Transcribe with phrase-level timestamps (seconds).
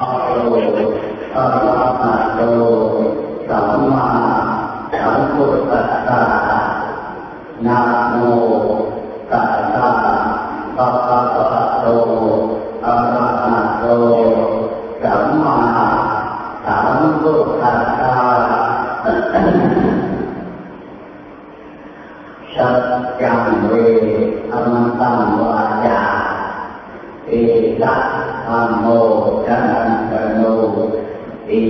[0.00, 0.38] อะโล
[1.36, 2.40] อะระหะโต
[3.48, 4.08] สัมมา
[4.92, 6.22] สัมพุทธัสสะ
[7.66, 7.78] นะ
[8.10, 8.16] โม
[9.30, 9.88] ตัสสะ
[10.76, 11.86] ภะคะวะโต
[12.84, 13.84] อะระหะโต
[15.02, 15.56] สัมมา
[16.64, 18.14] สัมพุทธัสสะ
[22.54, 22.84] สัจ
[23.20, 23.72] จังเว
[24.52, 26.00] อมตังวาจา
[27.26, 27.30] เอ
[27.82, 27.96] ละ
[28.46, 28.86] ธรรมโม
[29.50, 29.58] จั
[29.88, 30.40] นตโน
[31.48, 31.60] ติ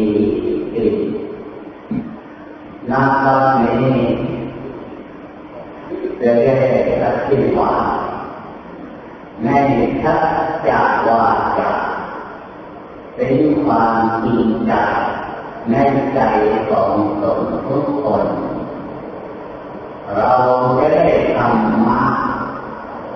[0.74, 0.86] ติ
[2.90, 3.76] นาคาเมี
[6.20, 6.54] จะได้
[7.02, 7.96] อธิบาย
[9.42, 9.48] ใน
[10.02, 10.24] ทัศ
[10.68, 11.24] จาวา
[11.58, 11.72] จา
[13.14, 14.72] เป็นความจริงใจ
[15.70, 15.74] ใน
[16.14, 16.20] ใจ
[16.68, 18.26] ของตนทุกคน
[20.14, 20.32] เรา
[20.78, 21.54] จะได้ธรร
[21.86, 22.02] มะ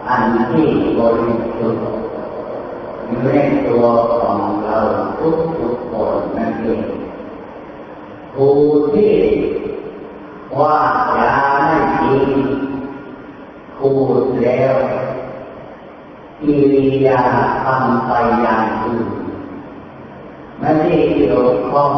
[0.08, 2.03] อันที่บริสุทธิ์
[3.22, 3.28] ใน
[3.66, 3.84] ตัว
[4.20, 4.78] ของเรา
[5.18, 6.82] ทุกทุกคนนั่นเอง
[8.34, 8.56] ผู้
[8.94, 9.14] ที่
[10.58, 10.76] ว่า
[11.16, 11.32] จา
[11.66, 12.28] ไม่จริง
[13.78, 14.76] พูดแล้ว
[16.40, 17.20] กิริยา
[17.64, 19.08] ทำไปอย่างอื่น
[20.58, 21.92] ไม่ได้เกี่ยวข้อง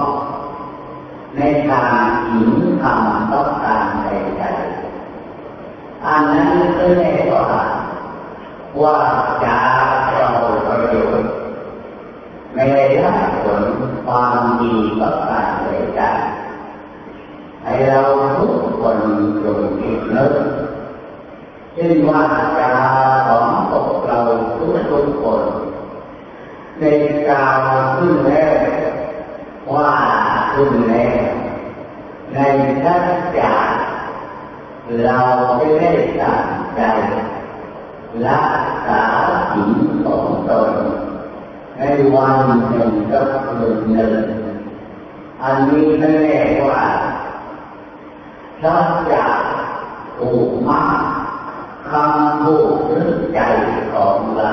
[1.37, 1.95] ในทาง
[2.31, 7.43] หินคำต้องการใดๆอันนั้นก็เรียกว่า
[8.81, 8.97] ว่า
[9.45, 9.59] จา
[10.67, 11.31] เราประโยชน์
[12.53, 13.65] ไม่ได้รับผล
[14.07, 18.01] ความดีประการใดๆให้เรา
[18.37, 18.99] ทุกคน
[19.45, 19.77] จง
[42.15, 42.37] วัน
[42.71, 44.27] หนึ่งกับคืนหนึ่ง
[45.43, 46.85] อันนี้ไม่แน่ว่า
[48.63, 49.27] ทัศจา
[50.19, 51.01] ถูกมาก
[51.89, 53.41] คำพูดหรือใจ
[53.93, 54.53] ของเรา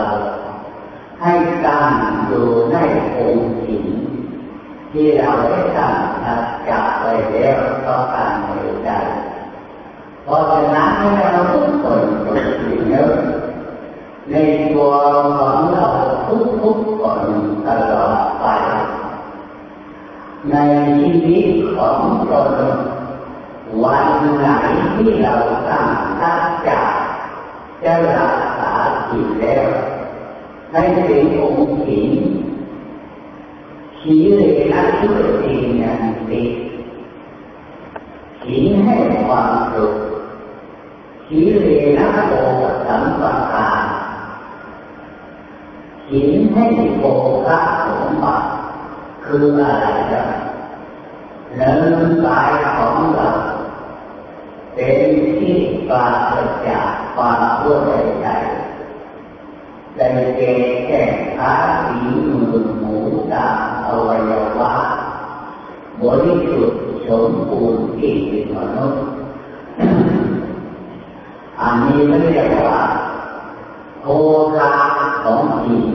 [1.22, 1.34] ให้
[1.66, 1.92] ตั้ง
[2.28, 2.76] อยู่ใน
[3.18, 3.88] องค์ศีล
[4.92, 8.52] ที่เราได้ตั้งทัศจากไว้แล้วก็ตั้งใน
[8.86, 8.90] ใจ
[10.24, 10.92] เพราะฉะนั้น
[11.34, 11.42] เรา
[21.14, 22.00] ชีวิตของ
[22.32, 22.52] ตน
[23.84, 24.10] วัน
[24.40, 24.46] ไหน
[24.96, 25.34] ที่เรา
[25.70, 25.88] ตั้ง
[26.22, 26.70] ตั้งใจ
[27.84, 28.72] จะรักษา
[29.10, 29.68] จิตแล้ว
[30.72, 32.14] ให้เป็นองค์ศีล
[34.02, 34.42] ศีลเล
[34.74, 35.08] นะชุ
[35.44, 36.44] ตินันติ
[38.44, 39.94] ศีลให้ความสุข
[41.28, 42.34] ศีลเลนะโอ
[42.88, 43.22] สัมป
[43.52, 43.84] ทาน
[46.08, 46.66] ศีลให้
[46.98, 47.04] โภ
[47.46, 47.50] ค
[47.88, 48.48] สมบัติ
[49.26, 53.30] คืออะไรกันเนื้อกายของเรา
[54.74, 56.34] เป็นที่ปราศ
[56.68, 60.52] จากความรู้ใดๆได้แก่
[60.88, 61.02] แก่
[61.38, 61.52] ขา
[61.86, 61.98] สี
[62.30, 62.94] มือหู
[63.34, 63.46] ตา
[63.86, 64.74] อวัยวะ
[66.02, 69.04] บริสุทธิ์สมบูรณ์ที่เป็นมนุษย์
[71.60, 72.82] อันนี้ไม่เรียกว่า
[74.02, 74.06] โภ
[74.56, 74.74] คา
[75.24, 75.86] ของจริง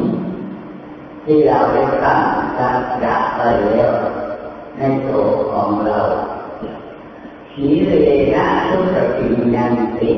[1.24, 2.20] ที่เราได้ตั้ง
[2.58, 3.92] จัดจัดไปแล้ว
[4.76, 6.02] ในตัว ของเรา
[7.52, 7.92] สีเล
[8.34, 8.84] นะทุก
[9.18, 10.12] สิ่งยันติ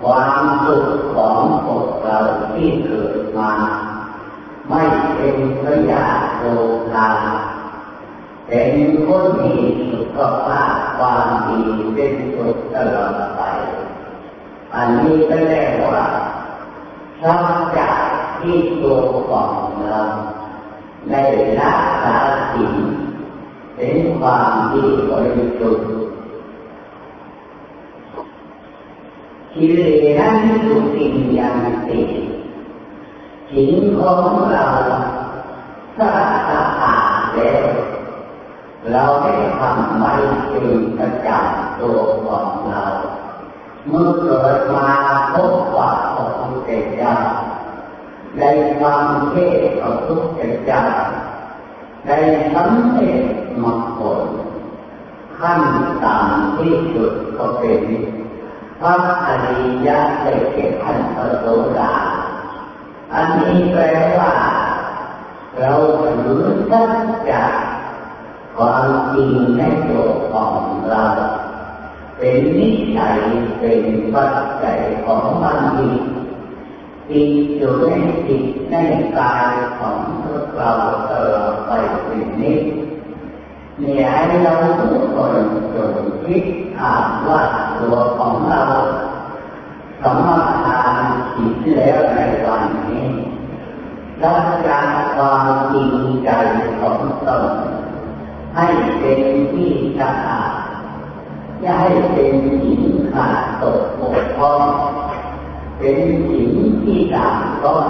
[0.00, 2.18] ความสุขของพวกเรา
[2.52, 3.52] ที่เกิดมา
[4.68, 4.82] ไม่
[5.16, 6.04] เป็นพยา
[6.36, 6.42] โภ
[6.92, 7.08] คา
[8.48, 8.70] เป็น
[9.04, 9.54] คนมี
[9.90, 11.60] สุขภาพความดี
[11.94, 13.40] เป็นสุขตลอดไป
[14.74, 16.04] อันนี้ก็เรียกว่า
[17.20, 17.44] ชอบ
[17.78, 17.98] จาก
[18.40, 18.98] ที่ตัว
[19.30, 20.02] ของเรา
[21.10, 21.14] ใน
[21.60, 22.16] รักษา
[22.52, 22.72] สิ่ง
[23.84, 25.88] เป็นความดีบริสุทธิ์
[29.54, 29.80] กิเล
[30.18, 30.20] ส
[30.66, 31.56] ทุกสิ่งอย่าง
[31.88, 32.00] ติ
[33.50, 34.22] สิ่งของ
[34.52, 34.66] เรา
[35.96, 36.10] ถ้า
[36.48, 37.66] สะอาดแล้ว
[38.90, 40.12] เราได้ทำไว้
[40.48, 40.68] เป็น
[40.98, 41.96] ประจำตัว
[42.26, 42.84] ของเรา
[43.88, 44.88] เมื่อเกิดมา
[45.32, 47.14] พบว่าพระพุทธเจ้า
[48.38, 48.50] ได้
[48.80, 50.82] ฟังเทศน์ของพระพุทธเจ้า
[52.06, 52.18] ได้
[52.54, 53.22] สำเร็จ
[53.62, 54.22] มรรคผล
[55.38, 55.60] ขั้น
[56.04, 57.82] ต่ำที่สุดก็เป็น
[58.80, 58.94] พระ
[59.26, 61.46] อริยะได้เก็บขั้นพระโส
[61.78, 61.94] ดา
[63.12, 63.82] อันนี้แปล
[64.18, 64.32] ว่า
[65.58, 65.72] เรา
[66.22, 66.92] ถือสัจ
[67.30, 67.44] จะ
[68.56, 70.52] ความจริงในตัวของ
[70.90, 71.04] เรา
[72.18, 73.18] เป็นนิสัย
[73.58, 73.82] เป็น
[74.14, 75.90] ปัจจัยของมันดี
[77.08, 77.94] ติดอยู่ใน
[78.26, 78.74] จิตใน
[79.18, 80.72] กายของพวกเรา
[81.10, 81.12] ต
[81.72, 81.78] ไป
[82.38, 85.34] เนี่ยให้เราทุกคน
[85.74, 86.44] จงคิด
[86.78, 87.40] อ่านว่า
[87.78, 88.62] ตัวของเรา
[90.02, 91.04] สมรทาน
[91.36, 93.06] จิตแล้วในวันนี้
[94.22, 94.80] รักษา
[95.14, 95.92] ความจริง
[96.24, 96.30] ใจ
[96.80, 97.44] ของตน
[98.54, 98.66] ให้
[98.98, 99.20] เป็น
[99.52, 100.52] ที่สะอาด
[101.60, 102.32] อย่าให้เป็น
[102.62, 102.82] สิ่ง
[103.12, 104.60] ขาดตกบกพร่อง
[105.78, 105.98] เป็น
[106.28, 106.50] สิ่ง
[106.82, 107.88] ที่ด่างก้อน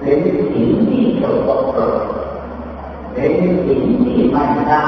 [0.00, 0.20] เป็น
[0.52, 2.23] สิ่งที่สกปรก
[3.14, 3.32] เป็น
[3.66, 4.84] สิ่งที่ไม่ได้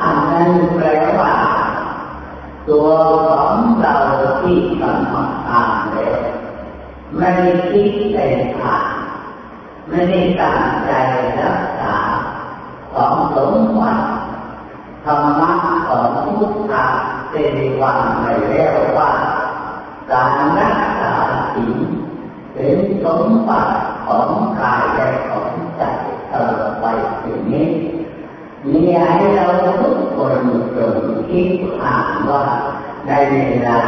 [0.00, 0.86] อันนั้นแปล
[1.18, 1.34] ว่า
[2.68, 2.88] ตัว
[3.28, 3.96] ของเรา
[4.42, 6.20] ที่กำลังทำแล้ว
[7.16, 8.26] ไม่ได้คิดแต่
[8.58, 8.86] ผ่าน
[9.88, 10.90] ไม่ได้ตั้งใจ
[11.40, 11.96] รักษา
[12.92, 14.04] ของสมบัติ
[15.04, 15.52] ธรรมะ
[15.88, 16.84] ของพุทธะ
[17.30, 19.10] เป็นวันในแล้วว่า
[20.10, 21.12] การรักษา
[21.54, 21.78] ศีล
[22.52, 23.74] เป็นสมบัติ
[24.06, 24.28] ของ
[24.60, 25.82] กายและของใจ
[27.52, 27.68] นี้
[28.66, 30.36] มีให้เราทุกคน
[30.76, 30.96] จง
[31.28, 31.50] คิด
[31.82, 32.44] อ่านว่า
[33.06, 33.36] ในเว
[33.68, 33.80] ลา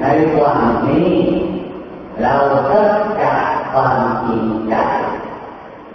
[0.00, 0.04] ใน
[0.40, 1.12] วันนี้
[2.22, 2.34] เรา
[2.66, 4.74] เริ่มจากความจริงใจ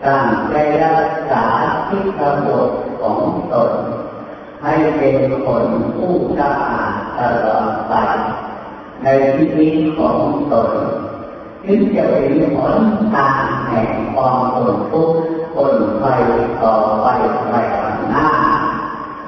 [0.03, 1.45] ตั้งใจรักษา
[1.87, 2.69] ที่กำหนด
[3.01, 3.19] ของ
[3.53, 3.73] ตน
[4.63, 5.15] ให้เป็น
[5.45, 5.65] คน
[5.97, 7.93] ผู้สะอาดตลอดไป
[9.03, 10.17] ในชีวิตของ
[10.51, 10.71] ตน
[11.65, 12.75] จึงจะเป็นผล
[13.13, 15.21] ทางแห่งความทนทุกข์
[15.53, 16.05] ทนไป
[16.61, 17.07] ต่อไป
[17.49, 18.27] ไปข้างหน้า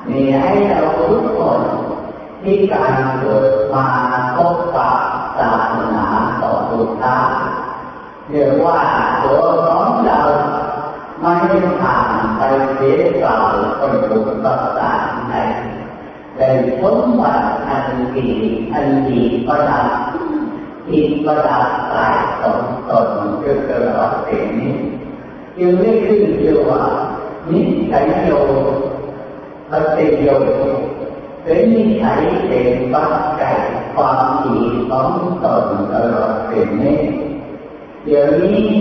[0.09, 1.61] มีให้เราทุกคน
[2.43, 3.85] ที่การเกิดมา
[4.35, 4.91] พบปะ
[5.37, 6.07] ศาสนา
[6.41, 7.17] ต่อทุกท่า
[8.29, 8.79] เรียกว่า
[9.23, 10.19] ตัวของเรา
[11.21, 11.33] ไม่
[11.79, 12.41] ผ่านไป
[12.75, 13.37] เสียเปล่า
[13.79, 15.33] คนถูกประสานใน
[16.35, 17.85] เป็นสมบัติอัน
[18.15, 18.29] ดี
[18.73, 19.87] อันดีประดับ
[20.89, 22.59] อินประดับกายของ
[22.89, 23.09] ตน
[23.39, 24.73] เพื่อเป็นนิสัยเป็นปัจจัยความดีของตนตลอดสิ่งนี้
[25.55, 25.93] เดี๋ยวนี้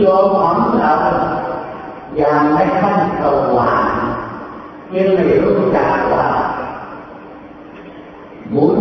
[0.00, 0.92] ตัวของเรา
[2.20, 3.22] ยังไม่ขั้นส
[3.56, 3.92] ว่าง
[4.94, 6.28] ยังไม่รู้จักว่า
[8.54, 8.78] บุญ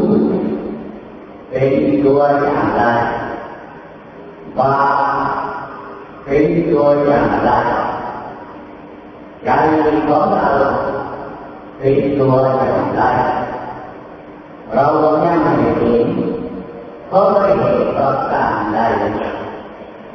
[1.50, 1.74] เป็น
[2.04, 2.82] ตัวอย่างไร
[4.58, 4.74] บา
[6.24, 6.38] เป็
[9.48, 10.52] นตัวอย่ารใจของเรา
[11.78, 13.02] เป็นตัวอย่างไร
[14.74, 14.86] เรา
[15.24, 16.10] ยังไม่เห็น
[17.08, 18.80] เพราะไม่เห็นประการใด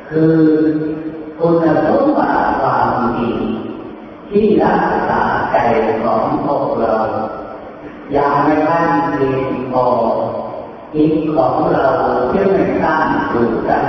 [0.08, 0.36] คือ
[1.38, 3.30] คุณสมบัติความดี
[4.30, 5.56] ที่รักษาใจ
[6.02, 6.94] ของพวกเรา
[8.12, 9.84] อยังไม่ทันเพียงพอ
[10.94, 11.86] จิตของเรา
[12.30, 13.84] ที่ไม่ตั้งอยู่กัน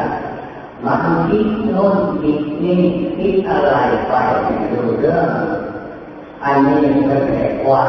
[0.85, 2.81] มันคิดโน้นคิดนี่
[3.17, 3.71] คิดอะไร
[4.07, 4.13] ไป
[4.71, 5.29] ดูเรื่อง
[6.43, 7.39] อันนี้ก็แปล
[7.69, 7.85] ว่า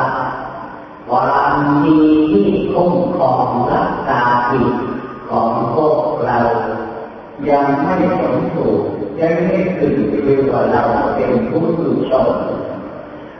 [1.08, 2.00] ความดี
[2.30, 4.20] ที่คุ้มครองรักษา
[4.50, 4.74] จิต
[5.28, 6.38] ของพวกเรา
[7.48, 8.80] ยังไม่สมบูร
[9.20, 10.82] ยังไม่ถึงเรีกว่าเรา
[11.16, 12.30] เป็นผู้ดุชน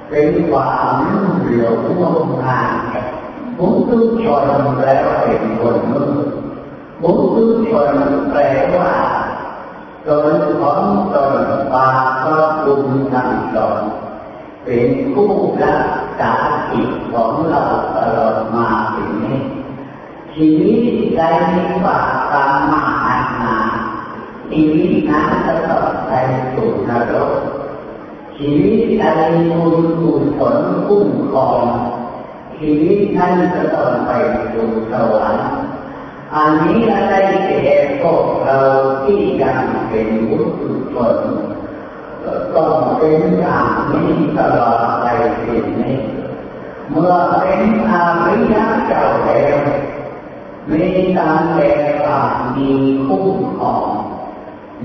[0.08, 0.96] เป็นความ
[1.40, 2.72] เหลียวงมงาย
[3.56, 4.44] ผู้ดุชน
[4.80, 6.12] แล้วเป็นคนมือ
[7.00, 7.96] ผู้ดุชน
[8.30, 8.40] แปล
[8.76, 8.92] ว่า
[10.06, 10.82] ตนของ
[11.14, 11.88] ตนปา
[12.24, 13.78] ก็บุญทำตน
[14.64, 15.32] เป็นผู้
[15.62, 15.84] รัก
[16.20, 16.32] ษา
[16.70, 17.62] จิตของเรา
[17.96, 19.40] ตลอดมาถึงนี้
[20.34, 21.20] ชีวิตใจ
[21.84, 22.82] บาปตามมา
[23.42, 23.58] นา
[24.50, 26.12] ชีวิตนั้นจะต้องไป
[26.52, 27.32] สู่นรก
[28.37, 29.04] ชีวิตใด
[29.50, 31.64] บุญกุศลคุ้มครอง
[32.56, 34.11] ชีวิตนั้นจะต้องไป
[34.52, 35.49] สู่สวรรค์
[36.35, 37.14] อันนี้อะไร
[37.47, 38.58] แก่พวกเรา
[39.02, 41.18] ที่ยังเป็นบุญกุศล
[42.54, 45.06] ต้องเป็นอย่างนี้ตลอดไป
[45.44, 45.97] สิ่งนี้
[46.90, 49.58] เมื่อเป็นอาริยะเจ้าแล้ว
[50.70, 50.85] มี
[51.18, 52.20] การแก่ควา
[52.56, 52.70] มี
[53.06, 53.88] คุ้มครอง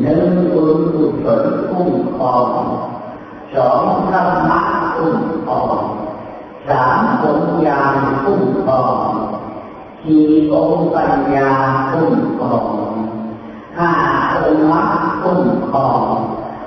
[0.02, 2.50] หนึ่งบุญกุศลคุ้มครอง
[3.56, 4.62] สองธรรมะ
[4.98, 5.78] คุ้มครอง
[6.68, 7.82] สามปัญญา
[8.24, 9.33] คุ้มครอง
[10.04, 11.52] สี่องค์ปัญญา
[11.92, 12.74] คุ้มครอง
[13.78, 13.92] ห้า
[14.44, 14.92] องค์มรรค
[15.24, 16.04] คุ้มครอง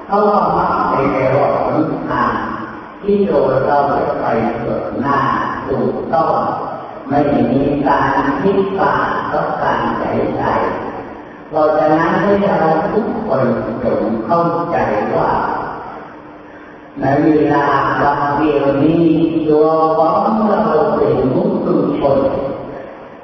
[0.06, 1.76] เขาว่ามรรคในแปลว่าผล
[2.08, 2.32] ทาง
[3.02, 3.78] ที่โดยเรา
[4.20, 4.26] ไป
[4.60, 5.18] เกิดหน้า
[5.66, 6.32] ถูกต้อง
[7.08, 8.12] ไม่มีการ
[8.42, 10.04] คิดฝาดต่อการใจ
[10.36, 10.42] ใจ
[11.48, 13.42] เพราะฉะนั้นให้เราทุกคน
[13.82, 14.76] จงเข้าใจ
[15.16, 15.30] ว่า
[17.00, 17.66] ในเวลา
[18.00, 19.04] บางเดียวนี้
[19.48, 19.66] ตัว
[19.98, 20.62] ของเรา
[20.94, 22.18] เป็นมุตุชน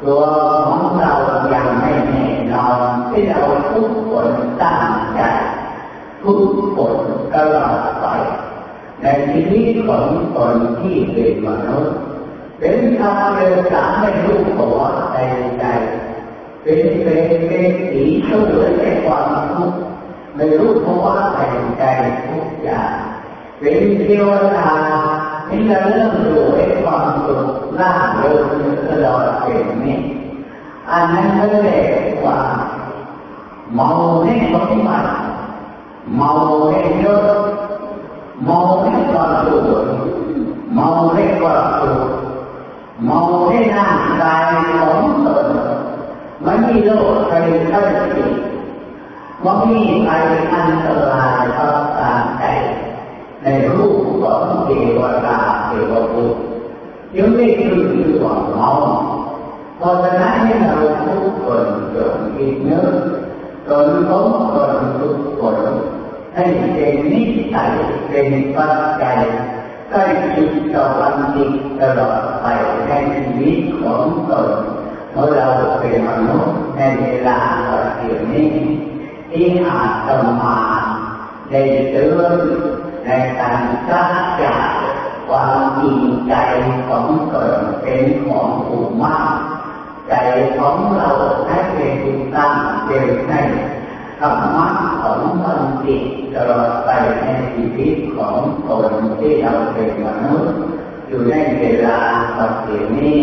[0.00, 0.30] วก็
[0.96, 3.40] ได้ควข์เดี๋ยวก็ยวก็ไม่เดี๋ยวก็เป็นมนุษย์เดี๋ยวก็เป็นสัตว์บางเดี๋ยวก็เป็นเปรตเป็นผีบางเดี๋ยวก็เป็นเทวเป็นเทวดาอันนี้ก็แปลว่าตัวของเรายังไม่แน่นอนที่เรา
[3.70, 4.28] ทุกคน
[4.60, 5.20] ตั้งใจ
[6.22, 6.40] ทุก
[6.76, 6.96] คน
[7.32, 8.06] ตลอดไป
[9.00, 10.04] ในชีวิตของ
[10.34, 11.96] คนที่เป็นมนุษย์
[12.58, 13.40] เป็นชาวเร
[13.72, 14.68] สามไม่รู้ขอ
[15.12, 15.16] ใจ
[15.58, 15.64] ใจ
[16.62, 19.80] เป็นเป็นเป็นสีช่วยในความทุกข์
[20.34, 21.38] ไม่รู้เพราะว่าใจ
[21.78, 21.84] ใจ
[22.28, 22.94] ทุกอย่าง
[23.58, 24.70] เป็นเทวดา
[25.50, 27.44] ที่จะเริ่มรู้ในความสุข
[27.78, 28.46] ล่าเริง
[28.88, 29.98] ตลอดเป็นนี้
[30.90, 31.30] อันนั้น
[53.44, 56.40] ในรูปของเทวดาเทวบุตร
[57.16, 58.70] ยังไม่คือคือว่าเมา
[59.76, 62.94] เพราะฉะนั้นให้เราทุกคนจงคิดนึก
[63.66, 65.58] จนทุกคนทุกคน
[66.34, 66.44] ให้
[66.74, 67.22] เป็นนิ
[67.54, 67.72] สัย
[68.08, 69.18] เป็นปัจจัย
[69.90, 70.04] ใกล้
[70.34, 72.46] ชิดต่อวันจิตตลอดไป
[72.86, 74.48] ในชีวิตของตน
[75.12, 75.48] เมื่อเรา
[75.80, 78.50] เป็นมนุษย์ในเวลาปัจจุบันนี้
[79.30, 80.58] ที่อาจจะมา
[81.50, 82.34] ได้เตือน
[83.04, 84.70] ในการสร้างจาก
[85.28, 86.34] ความจริงใจ
[86.88, 87.52] ของตน
[87.82, 89.36] เป็นของผู้มาก
[90.08, 90.14] ใจ
[90.56, 91.10] ของเรา
[91.46, 91.98] ให้เป็น
[92.34, 92.54] ตั้ง
[92.86, 93.40] เป็นให้
[94.20, 94.66] ธรรมะ
[95.02, 96.04] ของมันจิต
[96.34, 96.88] ตลอดไป
[97.20, 98.36] ในชีวิตของ
[98.68, 100.52] ตนที่เราเป็นมนุษย์
[101.08, 101.98] อยู่ในเวลา
[102.38, 103.22] ปัจจุบันนี้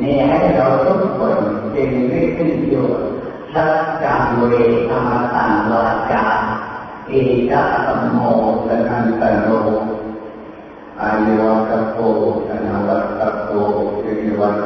[0.00, 1.36] นี่ให้เราทุกคน
[1.72, 2.86] เป็นไม่ขึ้นอยู่
[3.54, 3.72] สัจ
[4.02, 4.52] จังเว
[4.88, 6.24] ธรรมตังวาจา
[7.12, 7.18] เอ
[7.50, 8.18] กะสมโม
[8.66, 9.48] สนันตโร
[11.00, 11.98] อายวะตโก
[12.48, 13.50] สนาวัตโก
[14.00, 14.58] สิริวัต